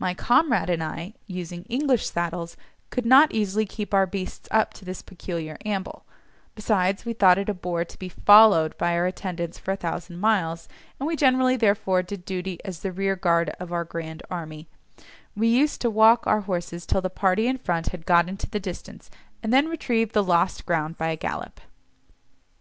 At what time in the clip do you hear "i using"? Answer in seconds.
0.82-1.62